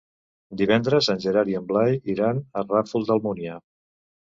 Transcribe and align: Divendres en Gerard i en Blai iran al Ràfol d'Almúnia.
Divendres 0.61 1.11
en 1.15 1.21
Gerard 1.27 1.53
i 1.53 1.59
en 1.61 1.69
Blai 1.69 2.03
iran 2.17 2.43
al 2.59 2.69
Ràfol 2.77 3.11
d'Almúnia. 3.11 3.65